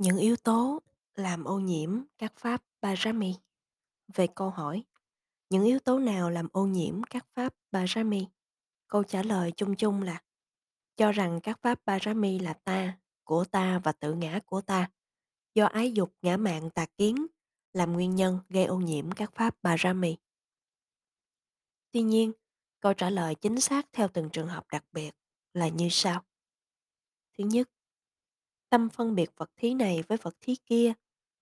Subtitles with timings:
[0.00, 0.82] Những yếu tố
[1.14, 3.34] làm ô nhiễm các pháp Parami.
[4.14, 4.84] Về câu hỏi,
[5.50, 8.26] những yếu tố nào làm ô nhiễm các pháp Parami?
[8.88, 10.22] Câu trả lời chung chung là
[10.96, 14.90] cho rằng các pháp Parami là ta, của ta và tự ngã của ta,
[15.54, 17.26] do ái dục ngã mạn tà kiến
[17.72, 20.16] làm nguyên nhân gây ô nhiễm các pháp Parami.
[21.92, 22.32] Tuy nhiên,
[22.80, 25.10] câu trả lời chính xác theo từng trường hợp đặc biệt
[25.54, 26.24] là như sau.
[27.38, 27.70] Thứ nhất,
[28.70, 30.92] tâm phân biệt vật thí này với vật thí kia,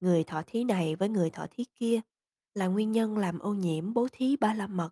[0.00, 2.00] người thọ thí này với người thọ thí kia
[2.54, 4.90] là nguyên nhân làm ô nhiễm bố thí ba la mật.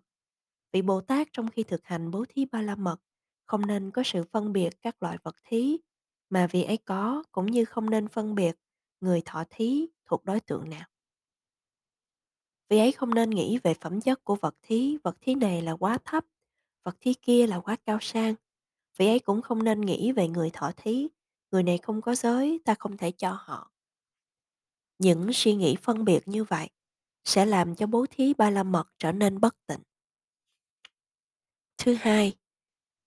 [0.71, 2.97] Vị Bồ Tát trong khi thực hành bố thí ba la mật
[3.45, 5.77] không nên có sự phân biệt các loại vật thí,
[6.29, 8.55] mà vì ấy có cũng như không nên phân biệt
[9.01, 10.87] người thọ thí thuộc đối tượng nào.
[12.69, 15.71] Vì ấy không nên nghĩ về phẩm chất của vật thí, vật thí này là
[15.71, 16.25] quá thấp,
[16.83, 18.35] vật thí kia là quá cao sang.
[18.97, 21.07] Vì ấy cũng không nên nghĩ về người thọ thí,
[21.53, 23.71] người này không có giới, ta không thể cho họ.
[24.99, 26.69] Những suy nghĩ phân biệt như vậy
[27.23, 29.79] sẽ làm cho bố thí ba la mật trở nên bất tịnh.
[31.77, 32.33] Thứ hai,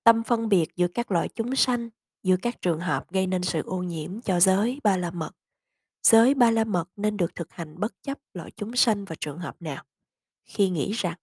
[0.05, 1.89] tâm phân biệt giữa các loại chúng sanh,
[2.23, 5.33] giữa các trường hợp gây nên sự ô nhiễm cho giới ba la mật.
[6.03, 9.39] Giới ba la mật nên được thực hành bất chấp loại chúng sanh và trường
[9.39, 9.85] hợp nào.
[10.45, 11.17] Khi nghĩ rằng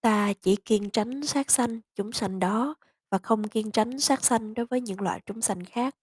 [0.00, 2.74] ta chỉ kiên tránh sát sanh chúng sanh đó
[3.10, 5.94] và không kiên tránh sát sanh đối với những loại chúng sanh khác,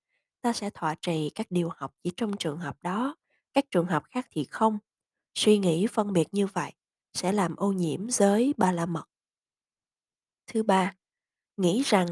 [0.45, 3.15] ta sẽ thọ trì các điều học chỉ trong trường hợp đó,
[3.53, 4.79] các trường hợp khác thì không.
[5.35, 6.71] Suy nghĩ phân biệt như vậy
[7.13, 9.05] sẽ làm ô nhiễm giới ba la mật.
[10.47, 10.95] Thứ ba,
[11.57, 12.07] nghĩ rằng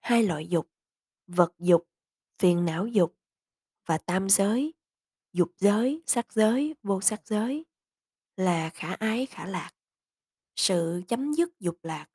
[0.00, 0.70] hai loại dục,
[1.26, 1.88] vật dục,
[2.38, 3.16] phiền não dục
[3.86, 4.74] và tam giới,
[5.32, 7.64] dục giới, sắc giới, vô sắc giới
[8.36, 9.70] là khả ái khả lạc.
[10.56, 12.06] Sự chấm dứt dục lạc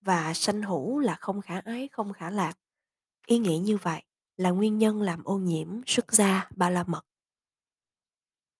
[0.00, 2.58] và sanh hữu là không khả ái không khả lạc.
[3.26, 4.02] Ý nghĩ như vậy
[4.38, 7.02] là nguyên nhân làm ô nhiễm xuất gia ba la mật.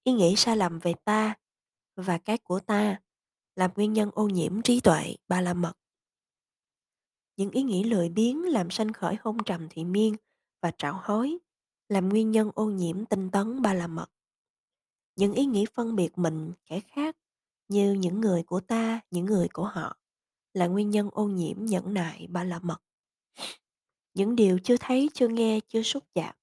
[0.05, 1.35] Ý nghĩ sai lầm về ta
[1.97, 3.01] và cái của ta
[3.57, 5.73] làm nguyên nhân ô nhiễm trí tuệ ba la mật.
[7.37, 10.17] Những ý nghĩ lười biếng làm sanh khởi hôn trầm thị miên
[10.63, 11.39] và trạo hối
[11.89, 14.11] làm nguyên nhân ô nhiễm tinh tấn ba la mật.
[15.17, 17.17] Những ý nghĩ phân biệt mình kẻ khác
[17.69, 19.97] như những người của ta, những người của họ
[20.55, 22.83] là nguyên nhân ô nhiễm nhẫn nại ba la mật.
[24.15, 26.35] Những điều chưa thấy, chưa nghe, chưa xúc chạm,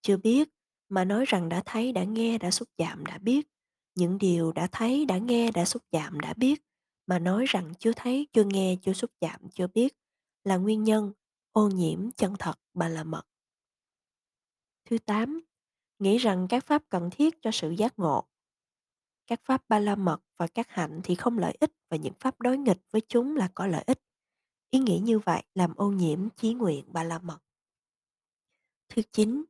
[0.00, 0.48] chưa biết
[0.88, 3.48] mà nói rằng đã thấy, đã nghe, đã xúc chạm, đã biết.
[3.94, 6.62] Những điều đã thấy, đã nghe, đã xúc chạm, đã biết
[7.06, 9.96] mà nói rằng chưa thấy, chưa nghe, chưa xúc chạm, chưa biết
[10.44, 11.12] là nguyên nhân
[11.52, 13.22] ô nhiễm chân thật bà là mật.
[14.84, 15.40] Thứ 8.
[15.98, 18.24] Nghĩ rằng các pháp cần thiết cho sự giác ngộ.
[19.26, 22.40] Các pháp ba la mật và các hạnh thì không lợi ích và những pháp
[22.40, 24.00] đối nghịch với chúng là có lợi ích.
[24.70, 27.38] Ý nghĩ như vậy làm ô nhiễm chí nguyện Bà la mật.
[28.88, 29.44] Thứ 9.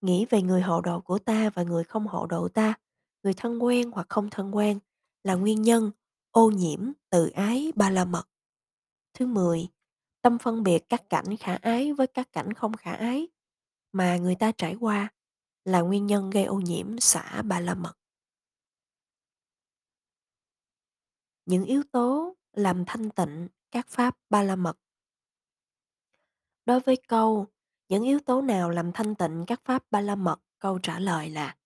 [0.00, 2.74] Nghĩ về người hộ độ của ta và người không hộ độ ta,
[3.22, 4.78] người thân quen hoặc không thân quen
[5.24, 5.90] là nguyên nhân
[6.30, 8.28] ô nhiễm tự ái ba la mật.
[9.14, 9.68] Thứ 10
[10.22, 13.28] tâm phân biệt các cảnh khả ái với các cảnh không khả ái
[13.92, 15.12] mà người ta trải qua
[15.64, 17.94] là nguyên nhân gây ô nhiễm xả ba la mật.
[21.46, 24.78] Những yếu tố làm thanh tịnh các pháp ba la mật.
[26.64, 27.46] Đối với câu
[27.88, 31.30] những yếu tố nào làm thanh tịnh các pháp ba la mật, câu trả lời
[31.30, 31.56] là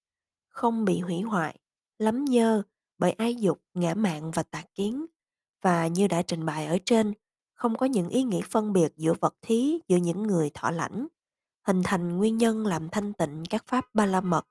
[0.49, 1.59] không bị hủy hoại,
[1.99, 2.63] lắm nhơ
[2.99, 5.07] bởi ái dục, ngã mạn và tà kiến.
[5.63, 7.13] Và như đã trình bày ở trên,
[7.55, 11.07] không có những ý nghĩa phân biệt giữa vật thí giữa những người thọ lãnh,
[11.67, 14.47] hình thành nguyên nhân làm thanh tịnh các pháp ba la mật.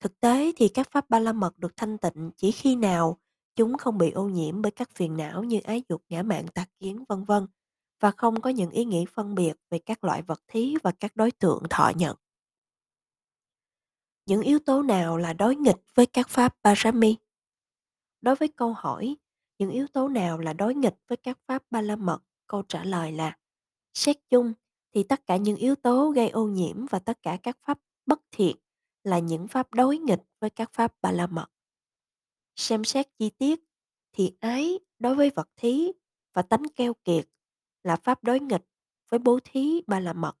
[0.00, 3.18] Thực tế thì các pháp ba la mật được thanh tịnh chỉ khi nào
[3.56, 6.64] chúng không bị ô nhiễm bởi các phiền não như ái dục, ngã mạn, tà
[6.78, 7.46] kiến, vân vân
[8.00, 11.16] và không có những ý nghĩ phân biệt về các loại vật thí và các
[11.16, 12.16] đối tượng thọ nhận.
[14.26, 17.16] Những yếu tố nào là đối nghịch với các pháp Parami?
[18.20, 19.16] Đối với câu hỏi,
[19.58, 22.18] những yếu tố nào là đối nghịch với các pháp ba la mật?
[22.46, 23.36] Câu trả lời là
[23.94, 24.52] xét chung
[24.94, 28.20] thì tất cả những yếu tố gây ô nhiễm và tất cả các pháp bất
[28.30, 28.56] thiện
[29.04, 31.46] là những pháp đối nghịch với các pháp ba la mật.
[32.56, 33.60] Xem xét chi tiết
[34.12, 35.92] thì ái đối với vật thí
[36.32, 37.28] và tánh keo kiệt
[37.82, 38.64] là pháp đối nghịch
[39.08, 40.36] với bố thí ba la mật.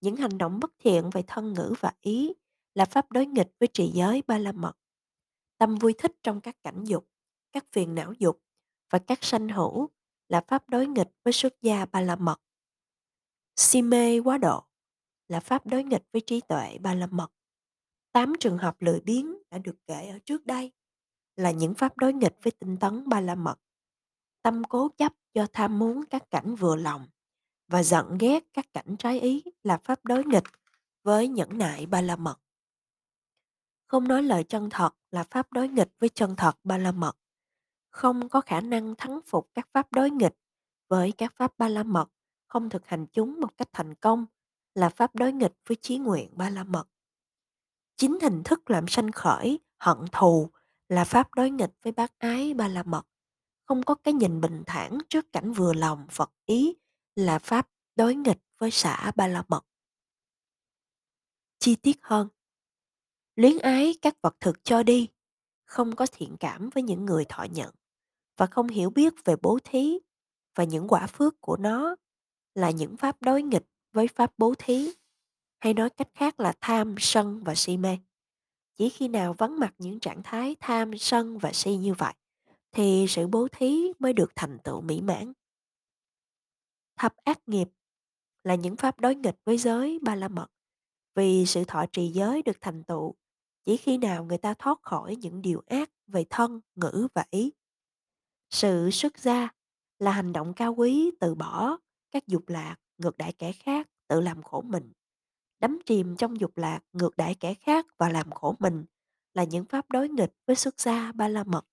[0.00, 2.32] Những hành động bất thiện về thân ngữ và ý
[2.74, 4.76] là pháp đối nghịch với trì giới ba la mật.
[5.58, 7.08] Tâm vui thích trong các cảnh dục,
[7.52, 8.42] các phiền não dục
[8.90, 9.88] và các sanh hữu
[10.28, 12.40] là pháp đối nghịch với xuất gia ba la mật.
[13.56, 14.62] Si mê quá độ
[15.28, 17.32] là pháp đối nghịch với trí tuệ ba la mật.
[18.12, 20.72] Tám trường hợp lười biếng đã được kể ở trước đây
[21.36, 23.58] là những pháp đối nghịch với tinh tấn ba la mật.
[24.42, 27.06] Tâm cố chấp do tham muốn các cảnh vừa lòng
[27.68, 30.44] và giận ghét các cảnh trái ý là pháp đối nghịch
[31.02, 32.40] với nhẫn nại ba la mật.
[33.86, 37.16] Không nói lời chân thật là pháp đối nghịch với chân thật ba la mật.
[37.90, 40.34] Không có khả năng thắng phục các pháp đối nghịch
[40.88, 42.08] với các pháp ba la mật,
[42.46, 44.26] không thực hành chúng một cách thành công
[44.74, 46.88] là pháp đối nghịch với chí nguyện ba la mật.
[47.96, 50.50] Chính hình thức làm sanh khởi hận thù
[50.88, 53.06] là pháp đối nghịch với bác ái ba la mật.
[53.64, 56.74] Không có cái nhìn bình thản trước cảnh vừa lòng Phật ý
[57.14, 59.66] là pháp đối nghịch với xã ba la mật.
[61.58, 62.28] Chi tiết hơn,
[63.36, 65.08] luyến ái các vật thực cho đi,
[65.64, 67.74] không có thiện cảm với những người thọ nhận
[68.36, 69.98] và không hiểu biết về bố thí
[70.54, 71.96] và những quả phước của nó
[72.54, 74.90] là những pháp đối nghịch với pháp bố thí
[75.58, 77.98] hay nói cách khác là tham sân và si mê
[78.76, 82.14] chỉ khi nào vắng mặt những trạng thái tham sân và si như vậy,
[82.72, 85.32] thì sự bố thí mới được thành tựu mỹ mãn.
[86.96, 87.68] Thập ác nghiệp
[88.44, 90.46] là những pháp đối nghịch với giới ba la mật,
[91.14, 93.14] vì sự thọ trì giới được thành tựu,
[93.64, 97.52] chỉ khi nào người ta thoát khỏi những điều ác về thân, ngữ và ý.
[98.50, 99.48] Sự xuất gia
[99.98, 101.76] là hành động cao quý từ bỏ
[102.10, 104.92] các dục lạc ngược đãi kẻ khác tự làm khổ mình
[105.60, 108.84] đắm chìm trong dục lạc ngược đãi kẻ khác và làm khổ mình
[109.34, 111.66] là những pháp đối nghịch với xuất gia ba la mật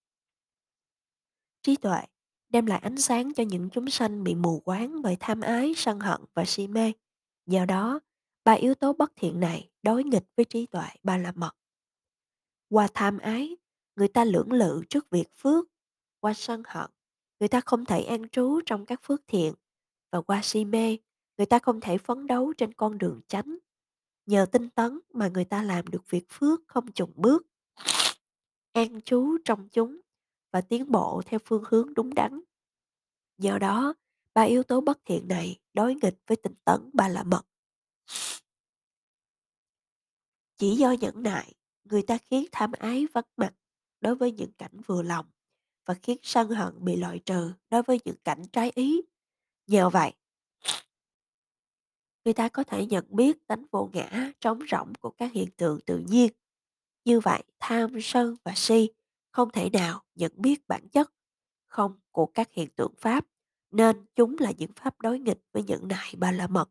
[1.62, 2.01] trí tuệ
[2.50, 6.00] đem lại ánh sáng cho những chúng sanh bị mù quáng bởi tham ái, sân
[6.00, 6.91] hận và si mê.
[7.45, 8.00] Do đó,
[8.44, 11.56] ba yếu tố bất thiện này đối nghịch với trí tuệ ba la mật
[12.69, 13.57] qua tham ái,
[13.95, 15.65] người ta lưỡng lự trước việc phước,
[16.19, 16.89] qua sân hận,
[17.39, 19.53] người ta không thể an trú trong các phước thiện
[20.12, 20.97] và qua si mê,
[21.38, 23.57] người ta không thể phấn đấu trên con đường chánh
[24.25, 27.48] nhờ tinh tấn mà người ta làm được việc phước không chùng bước.
[28.72, 30.02] An trú trong chúng
[30.52, 32.42] và tiến bộ theo phương hướng đúng đắn.
[33.38, 33.94] Do đó
[34.34, 37.46] ba yếu tố bất thiện này đối nghịch với tinh tấn ba la mật.
[40.58, 41.54] Chỉ do nhẫn nại
[41.84, 43.54] người ta khiến tham ái vắng mặt
[44.02, 45.25] đối với những cảnh vừa lòng
[45.86, 49.02] và khiến sân hận bị loại trừ đối với những cảnh trái ý.
[49.68, 50.14] Nhờ vậy,
[52.25, 55.80] người ta có thể nhận biết tánh vô ngã trống rỗng của các hiện tượng
[55.86, 56.31] tự nhiên.
[57.06, 58.90] Như vậy, tham, sân và si
[59.31, 61.12] không thể nào nhận biết bản chất
[61.68, 63.25] không của các hiện tượng pháp,
[63.72, 66.70] nên chúng là những pháp đối nghịch với những nại ba la mật.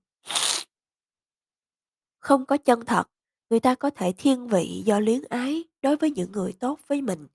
[2.19, 3.11] Không có chân thật,
[3.51, 7.03] người ta có thể thiên vị do luyến ái đối với những người tốt với
[7.03, 7.27] mình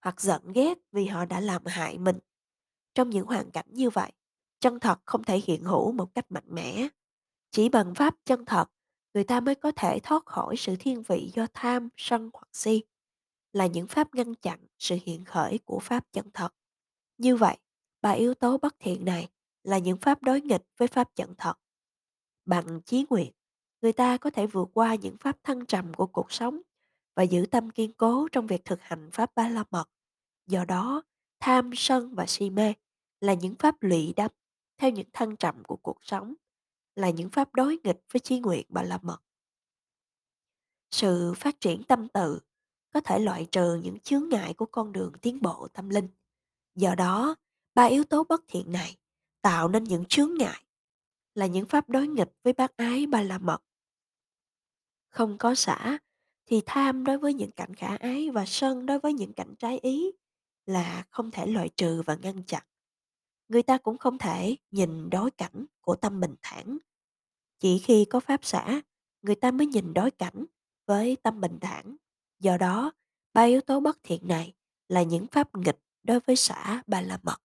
[0.00, 2.18] hoặc giận ghét vì họ đã làm hại mình.
[2.94, 4.12] Trong những hoàn cảnh như vậy,
[4.60, 6.88] chân thật không thể hiện hữu một cách mạnh mẽ.
[7.50, 8.66] Chỉ bằng pháp chân thật,
[9.14, 12.82] người ta mới có thể thoát khỏi sự thiên vị do tham, sân hoặc si,
[13.52, 16.54] là những pháp ngăn chặn sự hiện khởi của pháp chân thật.
[17.18, 17.56] Như vậy,
[18.00, 19.28] ba yếu tố bất thiện này
[19.64, 21.54] là những pháp đối nghịch với pháp chân thật.
[22.44, 23.32] Bằng chí nguyện,
[23.82, 26.60] người ta có thể vượt qua những pháp thăng trầm của cuộc sống
[27.14, 29.88] và giữ tâm kiên cố trong việc thực hành pháp ba la mật
[30.46, 31.02] Do đó,
[31.40, 32.74] tham, sân và si mê
[33.20, 34.30] là những pháp lụy đắm
[34.78, 36.34] theo những thăng trầm của cuộc sống,
[36.98, 39.18] là những pháp đối nghịch với chí nguyện bà la mật.
[40.90, 42.40] Sự phát triển tâm tự
[42.92, 46.08] có thể loại trừ những chướng ngại của con đường tiến bộ tâm linh.
[46.74, 47.34] Do đó,
[47.74, 48.96] ba yếu tố bất thiện này
[49.42, 50.64] tạo nên những chướng ngại
[51.34, 53.62] là những pháp đối nghịch với bác ái ba la mật.
[55.08, 55.98] Không có xã
[56.46, 59.78] thì tham đối với những cảnh khả ái và sân đối với những cảnh trái
[59.78, 60.12] ý
[60.66, 62.62] là không thể loại trừ và ngăn chặn.
[63.48, 66.78] Người ta cũng không thể nhìn đối cảnh của tâm bình thản.
[67.60, 68.80] Chỉ khi có pháp xã,
[69.22, 70.44] người ta mới nhìn đối cảnh
[70.86, 71.96] với tâm bình thản.
[72.40, 72.92] Do đó,
[73.34, 74.54] ba yếu tố bất thiện này
[74.88, 77.42] là những pháp nghịch đối với xã ba la mật.